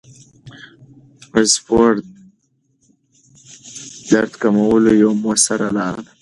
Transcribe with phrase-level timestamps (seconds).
[1.53, 2.07] سپورت د
[4.11, 6.13] درد کمولو یوه موثره لاره ده.